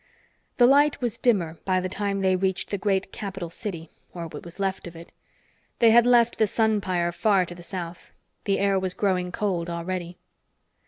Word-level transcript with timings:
The 0.57 0.65
light 0.65 0.99
was 0.99 1.19
dimmer 1.19 1.59
by 1.63 1.79
the 1.79 1.87
time 1.87 2.21
they 2.21 2.35
reached 2.35 2.71
the 2.71 2.79
great 2.79 3.11
capital 3.11 3.51
city 3.51 3.91
or 4.15 4.25
what 4.25 4.43
was 4.43 4.57
left 4.59 4.87
of 4.87 4.95
it. 4.95 5.11
They 5.77 5.91
had 5.91 6.07
left 6.07 6.39
the 6.39 6.47
sun 6.47 6.81
pyre 6.81 7.11
far 7.11 7.45
to 7.45 7.53
the 7.53 7.61
south. 7.61 8.09
The 8.45 8.57
air 8.57 8.79
was 8.79 8.95
growing 8.95 9.31
cold 9.31 9.69
already. 9.69 10.17